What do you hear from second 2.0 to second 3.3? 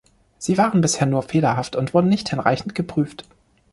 nicht hinreichend geprüft.